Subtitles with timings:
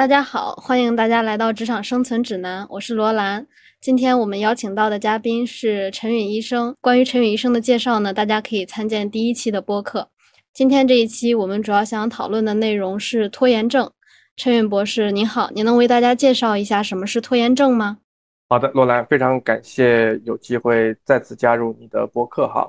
[0.00, 3.46] 大家好，欢迎大家来到职场生存指南，我是罗兰。
[3.82, 6.74] 今天我们邀请到的嘉宾是陈允医生。
[6.80, 10.08] 关于陈允医生的介绍呢，大家可以参见第一期的播客。
[10.54, 13.90] 今天这一期我们主要想讨论的内容是拖延症。
[14.38, 17.98] 陈允博士您好，您能为大家介绍一下什么是拖延症吗？
[18.48, 22.66] 好的，罗兰，非常感谢有机会再次加入你的播客哈。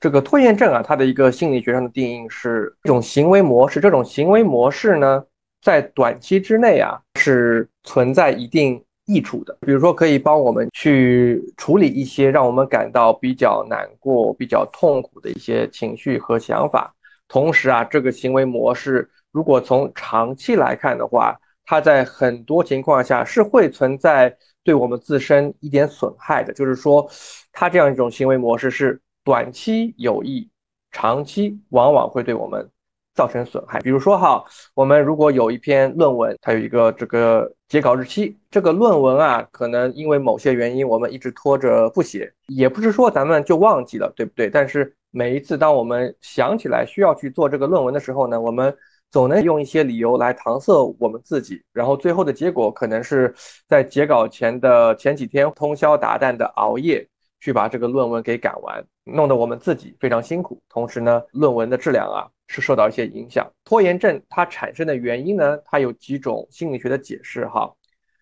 [0.00, 5.22] 这个拖延症啊，它的一个心理学上的定义是一种行为模式，这种行为模式呢。
[5.62, 9.56] 在短期之内啊，是存在一定益处的。
[9.60, 16.92] 比如说，可以帮我们去处理一些让我们感到比较难过、比较痛苦的一些情绪和想法。
[17.28, 26.52] 同时啊，这个行为模式如果从长期来看的话，它在很多情况下是会存在对我们自身一点损害的。
[26.52, 27.08] 就是说，
[27.52, 30.50] 它这样一种行为模式是短期有益，
[30.90, 32.68] 长期往往会对我们。
[33.14, 34.42] 造成损害，比如说哈，
[34.74, 44.48] 我们如果有一篇论文，它有一个这个截稿日期，这个论文啊，可能因为某些原因，我们一直拖着不写，也不是说咱们就忘记了，对不对？
[44.48, 48.74] 但是每一次当我们想起来需要去做这个论文的时候呢，我们
[49.10, 53.34] 总能用一些理由来搪塞我们自己，然后最后的结果可能是
[53.68, 57.06] 在截稿前的前几天通宵达旦的熬夜
[57.42, 62.32] 去把这个论文给赶完，弄得我们自己非常辛苦，同时呢，论文的质量啊。
[62.48, 63.50] 是受到一些影响。
[63.64, 67.74] 拖延症它产生的原因呢，它有几种心理学的解释哈。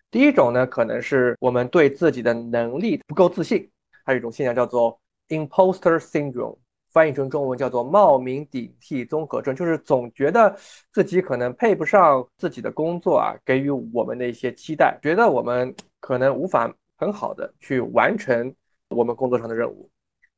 [0.09, 3.69] 第一种呢，可能是我们对自己的能力不够自信，
[4.05, 6.57] 还有一种现象叫做 imposter syndrome，
[6.93, 10.55] 翻译成中文叫做冒名顶替综合症，就是总觉得
[10.93, 18.55] 自己可能配不上自己的工作啊，给予我们的一些期待，觉得我们可能无法很好的去完成
[18.91, 19.89] 我们工作上的任务。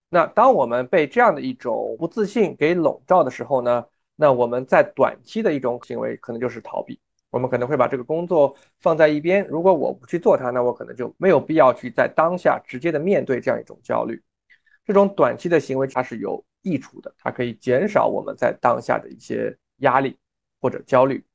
[0.09, 3.85] 那当我们被这样的一种不自信给笼罩的时候呢？
[4.15, 6.99] 那我们在短期的一种行为可能就是逃避，
[7.31, 9.43] 我们可能会把这个工作放在一边。
[9.47, 14.21] 如果我不去做它，那我可能就没有必要去在当下直接的面对这样一种焦虑。
[14.85, 20.15] 这种短期的行为它是有益处的，它可以减少我们在当下的一些压力
[20.61, 21.25] 或者焦虑。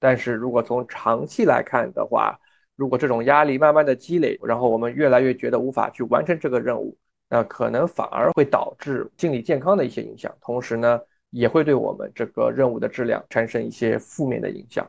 [0.00, 2.40] 但是如果从长期来看的话，
[2.76, 6.96] 如果这种压力慢慢的积累，然后我们越来越觉得无法去完成这个任务。
[7.28, 11.00] 那可能反而会导致心理健康的一些影响，同时呢，
[11.30, 14.88] 也会对我们这个任务的质量产生一些负面的影响。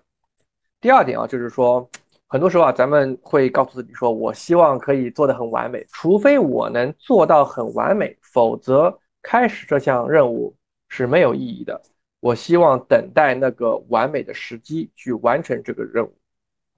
[0.80, 1.90] 第二点啊，就是说，
[2.28, 10.56] 很多时候啊，咱们会告诉自己说，我希望可以做得很完美，除非我能做到很完美，否则开始这项任务
[10.90, 11.82] 是没有意义的。
[12.20, 16.16] 我希望等待那个完美的时机去完成这个任务。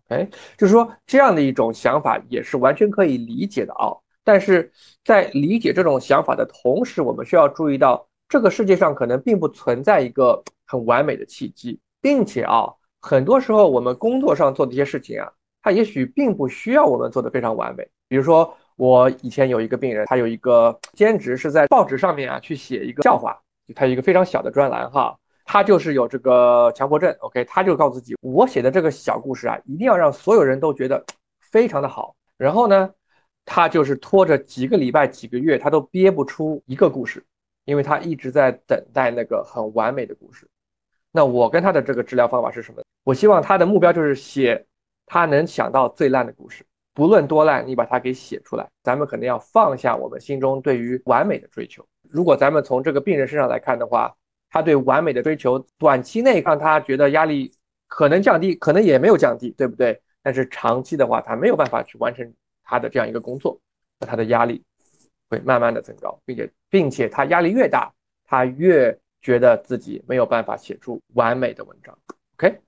[0.10, 0.28] 哎，
[0.58, 3.90] 就是说这样的一种想法也是完全可以理解的啊。
[4.24, 4.72] 但是
[5.04, 12.68] 在理解这种想法的同时，我们需要注意到，这个世界上可能并不存在一个很完美的契机，并且啊，
[13.02, 15.32] 很多时候我们工作上做的一些事情啊，
[15.64, 17.88] 它也许并不需要我们做的非常完美。
[18.08, 23.40] 比如说，我以前有一个病人，他有一个兼职是在报纸上面啊去写一个笑话，
[23.76, 25.18] 他有一个非常小的专栏哈，
[25.52, 31.04] 他就是有这个强迫症，OK，他就告诉自己，我写的这个小故事啊，一定要让所有人都觉得
[31.40, 32.92] 非常的好，然后呢。
[33.52, 37.26] 他就是拖着几个礼拜、几个月，他都憋不出一个故事，
[37.66, 40.48] 因为他一直在等待那个很完美的故事。
[41.12, 42.84] 那我跟他的这个治疗方法是什么？
[43.04, 44.68] 我希望他的目标就是写
[45.08, 48.70] 他能想到最烂的故事，不论多烂，你把它给写出来。
[48.84, 51.84] 咱们肯定要放下我们心中对于完美的追求。
[52.08, 54.16] 如果咱们从这个病人身上来看的话，
[54.50, 57.52] 他对完美的追求，短期内让他觉得压力
[57.88, 60.02] 可能降低，可能也没有降低，对不对？
[60.22, 62.34] 但是长期的话，他没有办法去完成。
[62.72, 63.60] 他的这样一个工作，
[64.00, 64.64] 那他的压力
[65.28, 67.92] 会慢慢的增高，并且并且他压力越大，
[68.28, 71.98] 他越觉得自己没有办法写出完美的文章。
[72.36, 72.60] OK，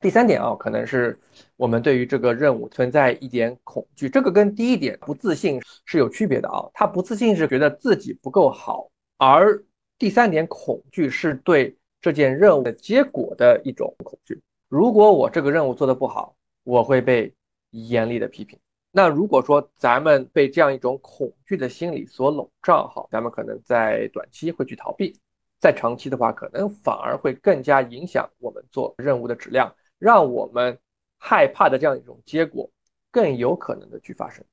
[0.00, 1.16] 第三点啊，可能是
[1.54, 6.68] 我们对于这个任务存在一点恐惧，这个跟第一点不自信是有区别的啊。
[6.74, 9.62] 他不自信是觉得自己不够好，而
[10.02, 14.42] 第三点恐惧是对这件任务的结果的一种恐惧。
[14.66, 17.32] 如果我这个任务做得不好，我会被
[17.70, 18.58] 严厉的批评。
[18.90, 25.16] 那如果说咱们被这样一种恐惧的心理所笼罩，哈，咱们可能在短期会去逃避，
[25.60, 30.76] 在长期的话，可能反而会更加影响我们做任务的质量，让我们
[31.16, 32.68] 害怕的这样一种结果
[33.12, 34.44] 更有可能的去发生。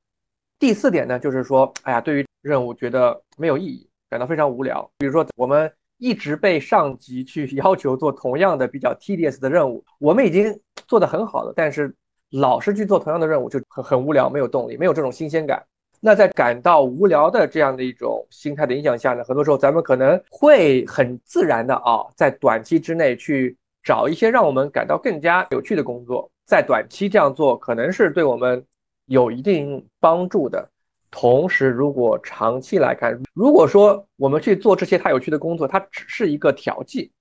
[0.60, 4.90] 第四点呢，就是说，哎呀，对于任务觉得没有意义，感到非常无聊。
[4.98, 11.96] 比如说，我们一直被上级去 要求做同样的比较 tedious 的任务，我们已经做得很好了，但是。
[12.32, 15.66] 老是去做同样的任务就很很无聊，没有动力，没有这种新鲜感。
[16.00, 28.64] 那在感到无聊的这样的一种心态的影响下呢，很多时候咱们可能会很自然的啊，在短期之内去找一些让我们感到更加有趣的工作，在短期这样做可能是对我们
[29.08, 30.70] 有一定帮助的。
[31.12, 37.12] 同时，如果长期来看，如果说我们去做这些太有趣的工作，它只是一个调剂，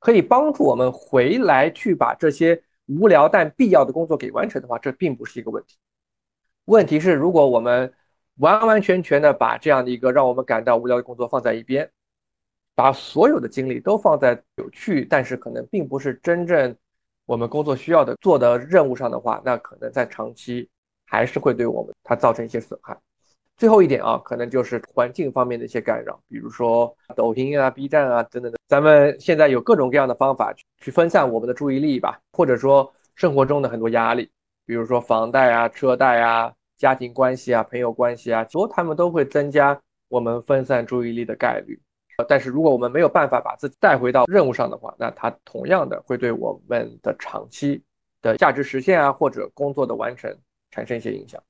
[0.00, 5.76] 可以帮助我们回来去把这些无聊但必要的工作给完成的话，这并不是一个问题。
[6.64, 7.94] 问题是，如果我们
[8.38, 11.90] 完完全全的把这样的一个让我们感到无聊的工作放在一边，
[12.74, 16.76] 把所有的精力都放在有趣但是可能并不是真正
[17.24, 20.68] 我们工作需要的做的任务上的话，那可能在长期
[21.06, 22.98] 还是会对我们它造成一些损害。
[23.58, 28.58] 最后一点啊，可能就是环境方面的一些干扰，比如说抖音啊、B 站啊等等的。
[28.68, 34.30] 咱们现在有各种各样的方法去分散我们的注意力吧，或者说生活中的很多压力，
[34.64, 39.76] 比如说房贷啊、车贷啊、家庭关系啊、朋友关系啊，所他们都会增加
[40.08, 41.76] 我们分散注意力的概率。
[42.28, 47.82] 但是如果我们没有办法把自己带回到任务上的话，那它同样的会对我们的长期
[48.22, 50.32] 的价值实现啊，或者工作的完成
[50.70, 51.42] 产生一些影响。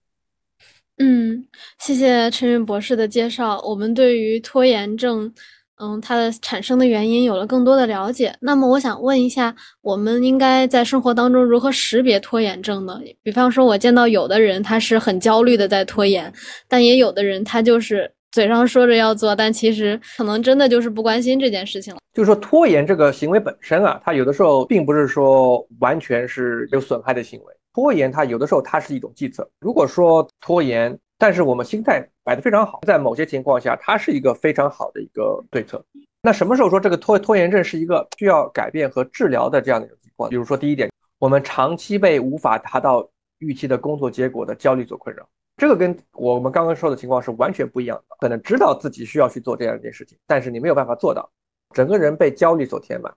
[0.99, 1.45] 嗯，
[1.79, 3.61] 谢谢陈云博士的介绍。
[3.65, 5.33] 我们对于拖延症，
[5.81, 8.35] 嗯，它的产生的原因有了更多的了解。
[8.41, 13.01] 那么，我想问一下，我们应该在生活当中如何识别拖延症呢？
[13.23, 16.33] 比方说，我见到有的人他是很焦虑的在拖延，
[16.67, 22.01] 但也有的人他就是嘴上说着要做，但其实可能真的就是不关心这件事情了。
[22.13, 27.55] 就是说，拖延这个行为本身啊，它有的时候并不是说完全是有损害的行为。
[27.79, 29.49] 拖延，它有的时候它是一种计策。
[29.61, 35.85] 如果说拖延，但是我们心态摆得非常好，在某些情况下，它是一个非常好的一个对策。
[36.21, 40.29] 那什么时候说这个拖拖延症是一个需要改变和治疗的这样的一种情况？
[40.29, 40.91] 比如说，第一点，
[41.21, 43.09] 我们长期被无法达到
[43.39, 45.25] 预期的工作结果的焦虑所困扰，
[45.57, 48.17] 这个跟我们刚刚说的情况是完全不一样的。
[48.19, 51.31] 可能知道自己需要去做这样一件事情，但是你没有办法做到，
[51.73, 53.15] 整个人被焦虑所填满。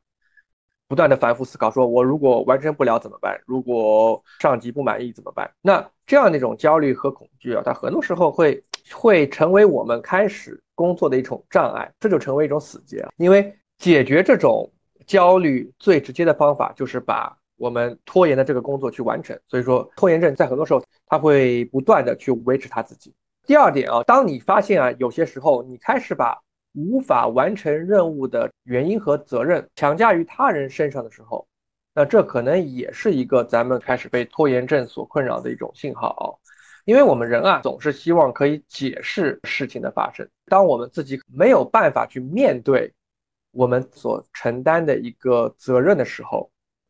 [0.92, 3.40] 不断的反复思考，说我如果完成不了怎么办？
[3.46, 5.50] 如果上级不满意怎么办？
[5.62, 8.62] 那这样的一种焦虑和恐惧啊，它很多时候会
[8.94, 13.08] 会成为我们开始工作的一种障碍，这就成为一种死结。
[13.16, 14.70] 因为解决这种
[15.08, 19.40] 焦虑最直接的方法就是把我们拖延的这个工作去完成。
[19.48, 23.16] 所以说，拖延症在很多时候它会不断的去维持他自己。
[23.48, 26.38] 第二点啊，当你发现啊，有些时候你开始把
[26.74, 31.48] 无法完成任务的原因和责任强加于他人身上的时候，
[31.94, 36.40] 那这可能也是一个咱们开始被拖延症所困扰的一种信号。
[36.86, 40.28] 因为我们人啊，总是希望可以解释事情的发生。
[40.48, 42.92] 当我们自己没有办法去面对
[43.52, 46.50] 我们所承担的一个责任的时候，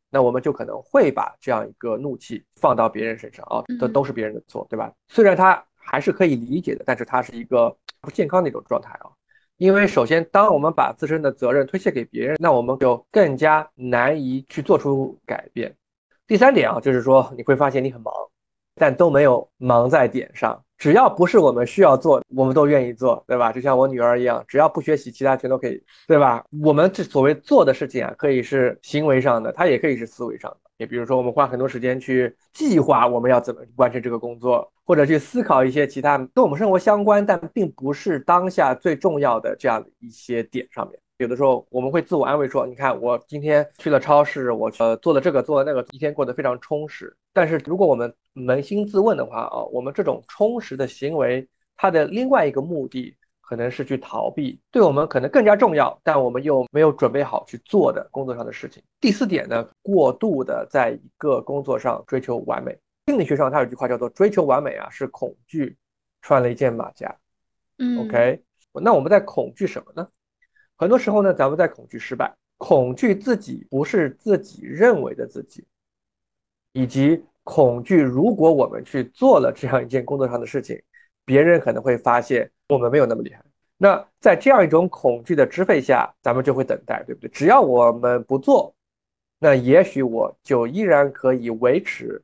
[0.10, 4.94] 那我们就可能会把这样一个怒气放到别人身上啊，这都是别人的错，对吧？
[5.10, 9.12] 虽然他还是可以理解的，但是他是一个不健康的一种状态啊。
[9.62, 15.78] 因为首先，当我们把自身的责任推卸给别人，那我们就更加难以去做出改变。
[16.26, 18.12] 第三点啊，就是说你会发现你很忙，
[18.74, 20.66] 但都没有忙在点上。
[20.82, 23.52] 只要不是我们需要做，我们都愿意做，对吧？
[23.52, 26.44] 就像我女儿一样，只要不学习，其他全都可以，对吧？
[26.64, 30.58] 我们这所谓做的事情啊，可以是行为上的，它也可以是思维上的。
[30.78, 41.00] 也比如说，我们花很多时间去计划我们要怎么完成这个工作，或者去思考一些其他跟我们生活相关但并不是当下最重要的这样一些点上面。
[41.20, 53.16] 有的时候我们会自我安慰说：“你看，我今天去了超市，我呃做了这个，做了那个，一天过得非常充实。”但是如果我们扪心自问的话啊，我们这种充实的行为，它的另外一个目的。
[53.44, 58.82] 可能是去逃避，对我们可能更加重要，但我们又没有准备好去做的工作上的事情。
[59.02, 62.80] 第四点呢，过度的在一个工作上追求完美。
[63.08, 65.76] 心理学上它有句话叫做“追求完美啊，是恐惧
[66.22, 67.14] 穿了一件马甲”。
[67.78, 68.42] 嗯，OK，
[68.72, 70.08] 那我们在恐惧什么呢？
[70.78, 75.66] 很多时候呢，咱们在恐惧失败，恐惧自己不是自己认为的自己，
[76.72, 80.82] 以及恐惧如果我们去做了这样一件工作上的事情。
[81.24, 83.42] 别人可能会发现我们没有那么厉害。
[83.78, 87.30] 那在这样一种恐惧的支配下，咱们就会等待，对不对？
[87.30, 88.74] 只要我们不做，
[89.40, 92.22] 那也许我就依然可以维持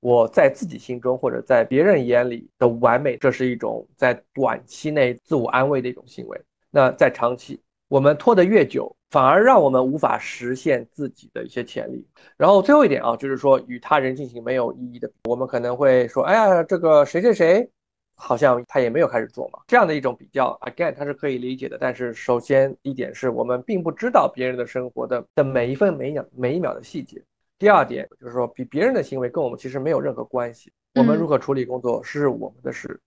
[0.00, 3.16] 我在自己心中或者在别人眼里的完美。
[3.16, 6.40] 这是一种在短期内自我安慰的一种行为。
[6.70, 12.04] 那在长期，我们拖得越久，反而让我们无法实现自己的一些潜力。
[12.36, 17.70] 然后最后一点啊，就是说与他人进行没有意义的，我们可能会说，哎呀，这个谁谁谁。
[18.16, 21.76] 好像他也没有开始做嘛，这样的一种比较，again，它是可以理解的。
[21.80, 27.22] 但是首先一点是我们并不知道别人的生活的的每一分每秒每一秒的细节。
[27.58, 30.72] 第二点就是说，比别人的行为跟我们其实没有任何关系。
[30.94, 33.00] 我们如何处理工作是我们的事。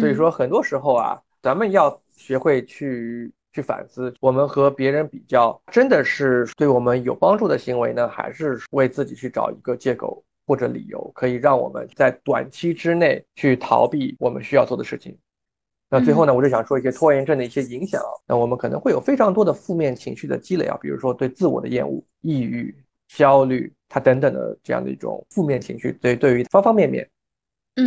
[0.00, 15.18] 所以说很多时候啊，咱们要学会去去反思，我们和别人比较，真的是对我们有帮助的行为呢，还是为自己去找一个借口或者理由，可以让我们在短期之内去逃避我们需要做的事情？
[15.92, 18.00] 那最后呢，我就想说一些拖延症的一些影响。
[18.24, 22.72] 那我们可能会有非常多的负面情绪的积累啊，比如说对自我的厌恶、抑郁、
[23.08, 27.10] 焦虑，它等等的这样的一种负面情绪，对对于方方面面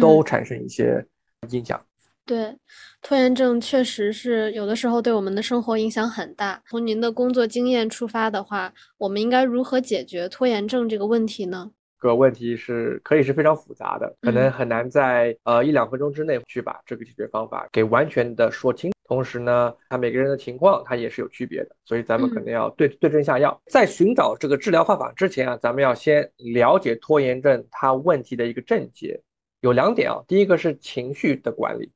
[0.02, 1.06] 都产生一些
[1.52, 1.82] 影响。
[2.26, 2.56] 对，
[3.02, 6.62] 拖延症确实是有的时候对我们的生活影响很大。
[6.70, 11.72] 从您的工作经验出发的话，我们应该如何解决拖延症这个问题呢？
[12.02, 18.92] 这个问题是可以是非常复杂的，可能很难在呃一两分钟之内去把这个解决方法给完全的说清。
[19.06, 23.62] 同时呢，他每个人的情况他也是有区别的，所以咱们可能要对对症下药。
[23.66, 29.22] 在寻找这个治疗方法之前啊，咱们要先了解拖延症它问题的一个症结，
[29.60, 31.92] 有两点啊，第一个是情绪的管理。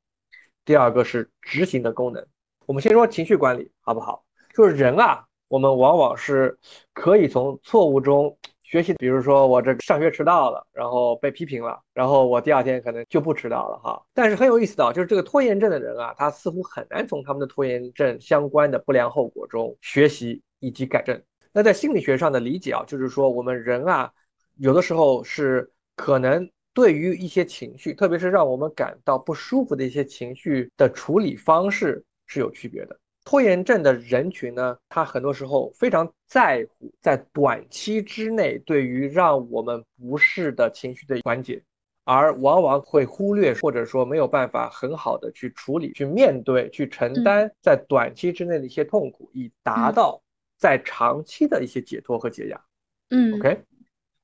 [0.67, 2.27] 第二个是执行的功能。
[2.65, 4.25] 我们先说情绪管理，好不好？
[4.53, 6.59] 就是人啊，我们往往是
[6.91, 8.93] 可以从错误中学习。
[8.95, 14.05] 比如说，我这上学迟到了，然后被批评了，然后我第二天可能就不迟到了哈。
[14.13, 21.23] 但是很有意思的，就是这个拖延症的人啊，他似乎很难从他们的拖延症相关的不良后果中学习以及改正。
[21.53, 24.11] 那在心理学上的理解啊，就是说我们人啊，
[24.57, 26.49] 有的时候是可能。
[26.77, 32.95] 对于一些情绪，特别是让我们感到不舒服的一些情绪的处理方式是有区别的。
[33.25, 41.63] 拖延症的人群呢，他很多时候非常在乎在短期之内对于让我们不适的情绪的缓解，
[42.03, 50.21] 而往往会忽略或者说没有办法很好的去处理、去面对、去承担在短期之内的一些痛苦，以达到
[50.59, 52.61] 在长期的一些解脱和解压。
[53.09, 53.63] 嗯，OK。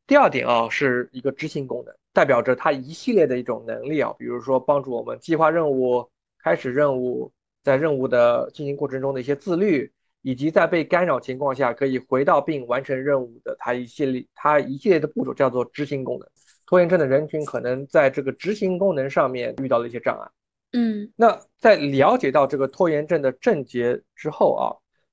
[0.06, 1.96] 第二点啊，是一个执行功能。
[2.14, 6.08] 代表着他一系列的一种能力啊，比如说帮助我们计划任务、
[6.44, 7.32] 开始任务，
[7.64, 9.92] 在任务的进行过程中的一些自律，
[10.22, 16.30] 以及在被干扰情况下可以回到并完成任务的他一系列他一系列的步骤叫做执行功能。
[16.66, 20.30] 拖延症的人群可能在这个执行功能上面遇到了一些障碍。
[20.72, 24.66] 嗯，那在了解到这个拖延症的症结之后啊，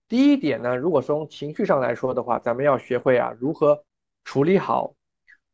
[0.09, 3.85] 第一点呢，如果从情绪上来说的话，咱们要学会啊如何
[4.25, 4.95] 处理好。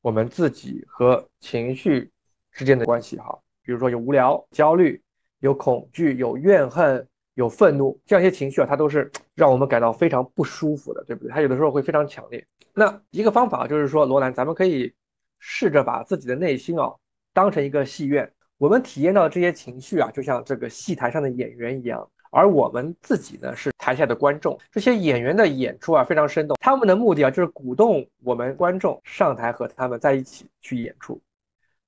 [0.00, 2.10] 我们自己和情绪
[2.52, 5.02] 之间的关系，哈，比如说有无聊、焦虑、
[5.40, 11.32] 有恐惧、有怨恨、有愤怒这样一些情绪啊，它都是 让我们感到非常不舒服的，对不对？
[11.32, 12.46] 它有的时候会非常强烈。
[12.72, 14.94] 那一个方法就是说，罗兰，咱们可以
[15.38, 16.94] 试着把自己的内心啊
[17.32, 22.08] 当成一个戏院，我们体验到这些情绪啊，就像这个戏台上的演员一样。
[22.30, 24.58] 而我们自己呢，是台下的观众。
[24.72, 26.56] 这些演员的演出啊，非常生动。
[26.60, 31.22] 他们的目的啊，就是鼓动我们观众上台和他们在一起去演出。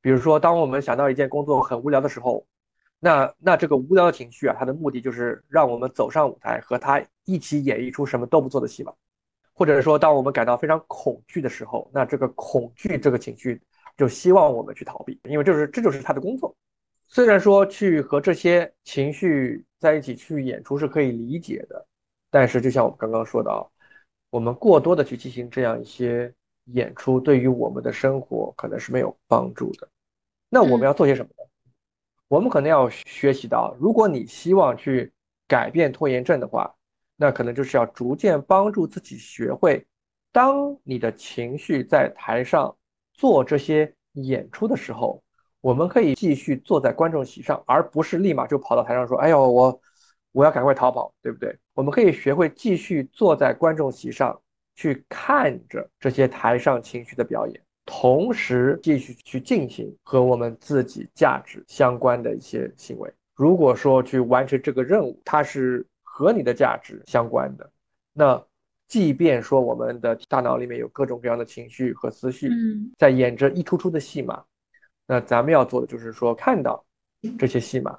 [0.00, 2.46] 比如说，当我们想到一件工作很无聊的时候，
[3.00, 8.94] 那那这个无聊的情绪啊，它的目的就是让我们走上舞台和他一起演绎出什么都不做的戏吧。
[9.52, 13.60] 或者说，当我们感到非常恐惧的时候，那这个恐惧这个情绪
[13.96, 16.54] 就希望我们去逃避，因为就是这就是他的工作。
[17.08, 21.87] 虽然说去和这些情绪在一起去演出是可以理解的，
[22.30, 23.70] 但是就像我们刚刚说到，
[24.30, 26.32] 我们过多的去进行这样一些
[26.66, 29.88] 演出，对于我们的生活可能是没有帮助的。
[30.48, 31.44] 那我们要做些什么呢？
[32.28, 35.12] 我们可能要学习到，如果你希望去
[35.46, 36.74] 改变拖延症的话，
[37.16, 39.86] 那可能就是要逐渐帮助自己学会，
[40.32, 42.76] 当你的情绪在台上
[43.12, 45.22] 做这些演出的时候。
[45.60, 49.80] 我们可以继续坐在观众席上，而不是立马就跑到台上说：“哎呦，我
[50.38, 54.40] 我要赶快逃跑，对不对？”我们可以学会继续坐在观众席上，
[54.76, 63.12] 去看着这些台上情绪的表演，同时继续去进行和我们自己价值相关的一些行为。
[63.34, 67.68] 如果说去完成这个任务，它是和你的价值相关的，
[68.12, 68.40] 那
[68.86, 72.48] 即便说我们的大脑里面有各种各样的情绪和思绪，
[72.96, 74.44] 在演着一出出的戏码。
[75.04, 76.84] 那咱们要做的就是说，看到
[77.38, 77.98] 这些戏码，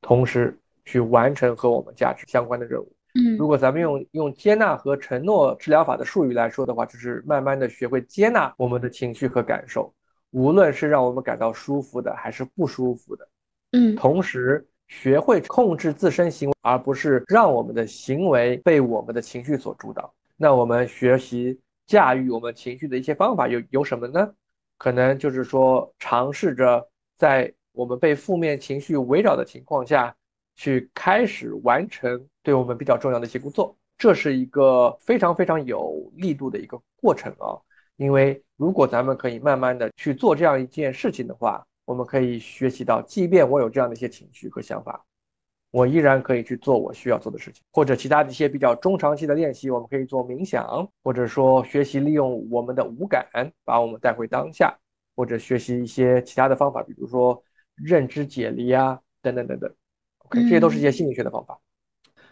[0.00, 0.56] 同时
[0.88, 2.90] 去完成和我们价值相关的任务。
[3.14, 9.92] 嗯，如果咱们用用接纳和承诺治疗法的术语来说的话，就是慢慢的学会接纳我们的情绪和感受，
[10.30, 13.28] 无论是让我们感到舒服的还是不舒服的。
[13.72, 20.14] 嗯，同时学会控制自身行为，而不是让我们的行为被我们的情绪所主导。
[20.36, 24.32] 那我们学习驾驭我们情绪的一些方法有有什么呢？
[24.78, 30.14] 可能就是说，尝试着在我们被负面情绪围绕的情况下，
[30.58, 37.56] 去开始完成对我们比较重要的一些工作，这是一个非常非常有力度的一个过程啊。
[37.96, 45.04] 因为如果咱们可以慢慢的去做这样一件事情的话，我们可以学习到，即便我有这样的一些情绪和想法，
[45.70, 53.28] 我依然可以去做我需要做的事情，或者其他的一些比较中长期的练习，我们可以做冥想，或者说学习利用我们的五感
[53.64, 54.76] 把我们带回当下，
[55.14, 57.40] 或者学习一些其他的方法，比如说
[57.76, 59.72] 认知解离啊，等等等等。
[60.28, 61.58] OK，这些都是一些心理学的方法。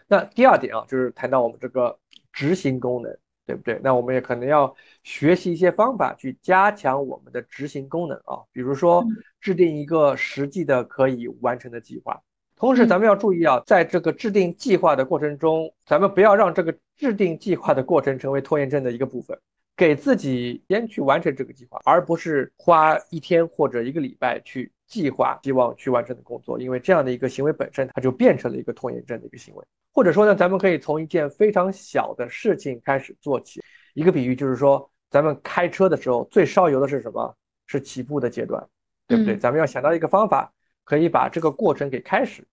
[0.07, 1.99] 那第二点啊，就是谈到我们这个
[2.31, 3.79] 执行功能，对不对？
[3.83, 4.73] 那我们也可能要
[5.03, 9.05] 学习一些方法去加强我们的执行功能啊，比如说
[9.41, 12.21] 制定一个实际的可以完成的计划。
[12.55, 19.39] 同时，咱们要注意啊，在这个制定计划的过程中，咱们不要让这个制定计划的过程成为拖延症的一个部分，
[19.77, 29.63] 给自己先去完成这个计划，而不是花一天或者一个礼拜去计划希望去完成的工作，因为这样的一个行为本身，它就变成了一个拖延症的一个行为。
[29.93, 33.61] 或者说呢，咱们可以从一件非常小的事情开始做起。
[33.93, 37.33] 一个比喻就是说，咱们开车的时候最烧油的是什么？
[37.67, 38.67] 是起步的阶段，
[39.07, 39.37] 对不对？
[39.37, 40.51] 咱们要想到一个方法。
[40.83, 42.47] 可以把这个过程给开始，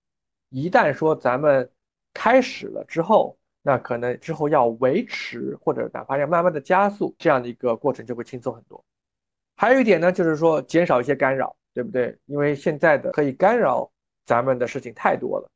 [0.49, 1.71] 一旦说咱们
[2.12, 8.85] 开始了之后，那可能之后要维持或者哪怕要慢慢的加速，这样的一个过程就会轻松很多。
[9.56, 12.18] 还有一点呢，就是说减少一些干扰，对不对？
[12.26, 13.90] 因为现在的可以干扰
[14.26, 15.50] 咱们的事情太多了，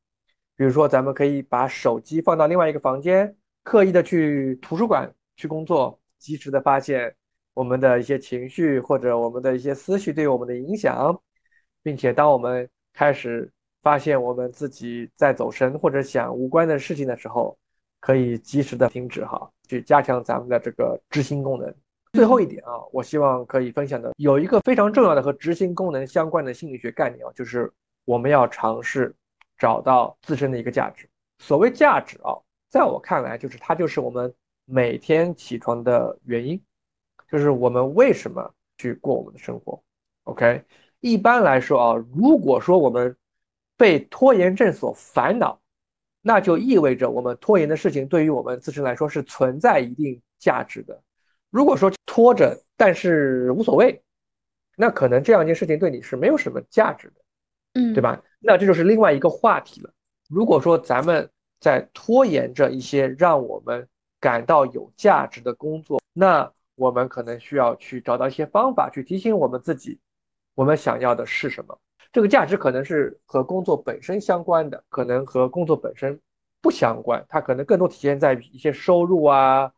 [0.57, 7.15] 比如说咱们可以把手机放到另外一个房间，刻意的去图书馆去工作，及时的发现
[7.53, 11.21] 我们的一些情绪或者我们的一些思绪对我们的影响。
[11.81, 13.51] 并且，当我们开始
[13.83, 17.57] 发现我们自己在走神或者想无关的事情的时候，
[18.01, 21.75] 可以及时的停止哈，去加强咱们的这个执行功能。
[22.13, 27.73] 最后一点啊，我希望可以分享的有一个非常重要的和执行功能相关的心理学概念啊，就是
[28.05, 29.15] 我们要尝试
[29.59, 31.09] 找到自身的一个价值。
[31.39, 32.37] 所谓价值啊，
[32.71, 36.61] 在我看来，就是它就是我们每天起床的原因，
[37.31, 39.83] 就是我们为什么去过我们的生活。
[40.25, 40.65] OK。
[41.01, 43.17] 一般来说啊，如果说我们
[43.77, 45.61] 被拖延症所烦恼，
[46.29, 51.03] 那就意味着我们拖延的事情对于我们自身来说是存在一定价值的。
[51.49, 54.03] 如果说拖着但是无所谓，
[54.77, 57.15] 那可能这样一件事情对你是没有什么价值的，
[57.81, 58.23] 嗯，对吧？
[58.41, 59.91] 那这就是另外一个话题了。
[60.29, 63.89] 如果说咱们在拖延着一些让我们
[64.21, 69.99] 感到有价值的工作，那我们可能需要去找到一些方法去提醒我们自己。
[70.55, 71.79] 我们想要的是什么？
[72.11, 76.19] 这个价值可能是和工作本身相关的，可能和工作本身
[76.61, 77.25] 不相关。
[77.29, 79.71] 它可能更多体现在一些收入啊，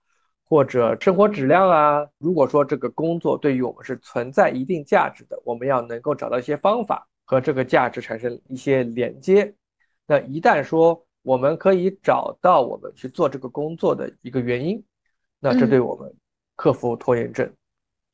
[0.44, 2.06] 或者生活质量啊。
[2.18, 9.52] 如果说这个工作对于我们是存在一定价值的，我们要能够找到一些方法和这个价值产生一些连接。
[10.06, 14.82] 那一旦说我们可以找到我们去做这个工作的一个原因，
[15.40, 16.14] 那这对我们
[16.56, 17.52] 克服拖延症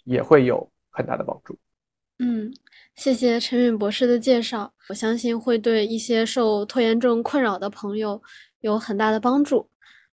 [0.05, 1.57] 也会有很大的帮助。
[2.18, 2.52] 嗯，
[2.94, 8.22] 谢谢陈允博士的介绍，我相信会对一些受拖延症困扰的朋友
[8.61, 9.68] 有很大的帮助。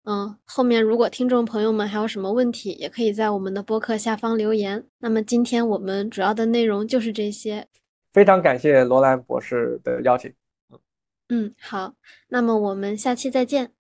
[0.04, 4.84] 嗯，后面如果听众朋友们还有什么问题，也可以在我们的播客下方留言。
[4.98, 7.68] 那么今天我们主要的内容就是这些，
[8.12, 10.34] 非常感谢罗兰博士的邀请。
[11.30, 11.94] 嗯，好，
[12.30, 13.74] 那么我们下期再见。